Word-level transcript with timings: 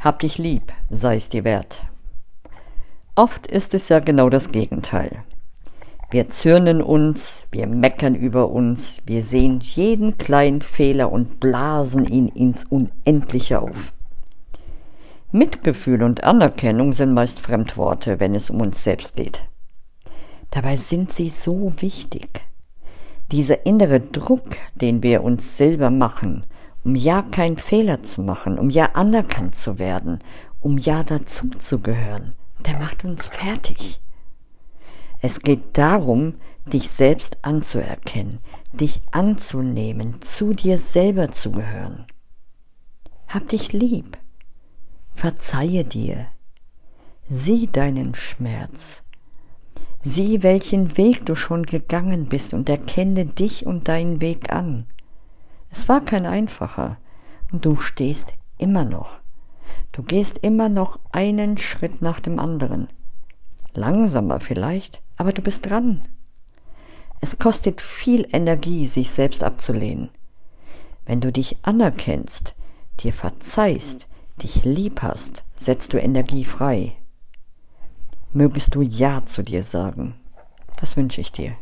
Hab 0.00 0.20
dich 0.20 0.38
lieb, 0.38 0.72
sei 0.88 1.16
es 1.16 1.28
dir 1.28 1.44
wert. 1.44 1.82
Oft 3.16 3.46
ist 3.46 3.74
es 3.74 3.90
ja 3.90 3.98
genau 3.98 4.30
das 4.30 4.50
Gegenteil. 4.50 5.24
Wir 6.10 6.30
zürnen 6.30 6.80
uns, 6.80 7.44
wir 7.52 7.66
meckern 7.66 8.14
über 8.14 8.48
uns, 8.48 8.94
wir 9.04 9.22
sehen 9.22 9.60
jeden 9.60 10.16
kleinen 10.16 10.62
Fehler 10.62 11.12
und 11.12 11.38
blasen 11.38 12.06
ihn 12.06 12.28
ins 12.28 12.64
Unendliche 12.64 13.60
auf. 13.60 13.92
Mitgefühl 15.32 16.02
und 16.02 16.24
Anerkennung 16.24 16.94
sind 16.94 17.12
meist 17.12 17.38
Fremdworte, 17.38 18.18
wenn 18.20 18.34
es 18.34 18.48
um 18.48 18.62
uns 18.62 18.82
selbst 18.82 19.14
geht. 19.16 19.42
Dabei 20.50 20.78
sind 20.78 21.12
sie 21.12 21.28
so 21.28 21.74
wichtig. 21.76 22.40
Dieser 23.30 23.66
innere 23.66 24.00
Druck, 24.00 24.56
den 24.74 25.02
wir 25.02 25.22
uns 25.22 25.58
selber 25.58 25.90
machen, 25.90 26.46
um 26.84 26.94
ja 26.94 27.22
keinen 27.22 27.58
Fehler 27.58 28.02
zu 28.02 28.22
machen, 28.22 28.58
um 28.58 28.70
ja 28.70 28.90
anerkannt 28.92 29.54
zu 29.54 29.78
werden, 29.78 30.20
um 30.60 30.78
ja 30.78 31.02
dazuzugehören, 31.02 32.32
der 32.64 32.78
macht 32.78 33.04
uns 33.04 33.26
fertig. 33.26 34.00
Es 35.20 35.40
geht 35.40 35.76
darum, 35.76 36.34
dich 36.66 36.90
selbst 36.90 37.38
anzuerkennen, 37.42 38.38
dich 38.72 39.00
anzunehmen, 39.10 40.22
zu 40.22 40.54
dir 40.54 40.78
selber 40.78 41.32
zu 41.32 41.52
gehören. 41.52 42.06
Hab 43.28 43.48
dich 43.48 43.72
lieb, 43.72 44.18
verzeihe 45.14 45.84
dir, 45.84 46.26
sieh 47.28 47.66
deinen 47.66 48.14
Schmerz, 48.14 49.02
sieh, 50.02 50.42
welchen 50.42 50.96
Weg 50.96 51.26
du 51.26 51.34
schon 51.34 51.64
gegangen 51.64 52.26
bist 52.26 52.54
und 52.54 52.68
erkenne 52.68 53.26
dich 53.26 53.66
und 53.66 53.88
deinen 53.88 54.20
Weg 54.20 54.52
an. 54.52 54.86
Es 55.70 55.88
war 55.88 56.00
kein 56.00 56.26
einfacher 56.26 56.98
und 57.52 57.64
du 57.64 57.76
stehst 57.76 58.32
immer 58.58 58.84
noch. 58.84 59.18
Du 59.92 60.02
gehst 60.02 60.38
immer 60.38 60.68
noch 60.68 60.98
einen 61.12 61.58
Schritt 61.58 62.02
nach 62.02 62.20
dem 62.20 62.38
anderen. 62.38 62.88
Langsamer 63.74 64.40
vielleicht, 64.40 65.00
aber 65.16 65.32
du 65.32 65.42
bist 65.42 65.66
dran. 65.66 66.02
Es 67.20 67.38
kostet 67.38 67.80
viel 67.80 68.26
Energie, 68.32 68.86
sich 68.86 69.10
selbst 69.10 69.42
abzulehnen. 69.42 70.10
Wenn 71.06 71.20
du 71.20 71.32
dich 71.32 71.58
anerkennst, 71.62 72.54
dir 73.00 73.12
verzeihst, 73.12 74.06
dich 74.42 74.64
lieb 74.64 75.02
hast, 75.02 75.44
setzt 75.56 75.92
du 75.92 76.00
Energie 76.00 76.44
frei. 76.44 76.92
Mögest 78.32 78.74
du 78.74 78.82
Ja 78.82 79.24
zu 79.26 79.42
dir 79.42 79.64
sagen. 79.64 80.14
Das 80.80 80.96
wünsche 80.96 81.20
ich 81.20 81.32
dir. 81.32 81.56